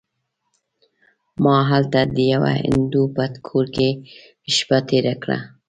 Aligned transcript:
ما 1.43 1.57
هلته 1.69 1.99
د 2.15 2.17
یوه 2.33 2.51
هندو 2.63 3.03
په 3.15 3.23
کور 3.47 3.65
کې 3.75 3.89
شپه 4.55 4.77
تېره 4.89 5.15
کړه. 5.23 5.37